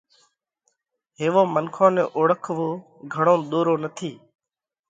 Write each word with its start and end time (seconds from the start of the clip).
ھيوون 1.19 1.47
منکون 1.53 1.91
نئہ 1.95 2.03
اوۯکوو 2.15 2.69
گھڻو 3.13 3.35
ۮورو 3.49 3.73
نٿِي، 3.83 4.11